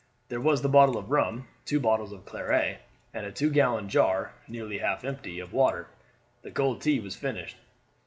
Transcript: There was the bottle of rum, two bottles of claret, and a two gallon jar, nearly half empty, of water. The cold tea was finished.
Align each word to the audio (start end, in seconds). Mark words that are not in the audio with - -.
There 0.29 0.41
was 0.41 0.63
the 0.63 0.67
bottle 0.67 0.97
of 0.97 1.11
rum, 1.11 1.47
two 1.63 1.79
bottles 1.79 2.11
of 2.11 2.25
claret, 2.25 2.79
and 3.13 3.23
a 3.23 3.31
two 3.31 3.51
gallon 3.51 3.87
jar, 3.87 4.33
nearly 4.47 4.79
half 4.79 5.03
empty, 5.05 5.39
of 5.39 5.53
water. 5.53 5.89
The 6.41 6.49
cold 6.49 6.81
tea 6.81 6.99
was 6.99 7.15
finished. 7.15 7.57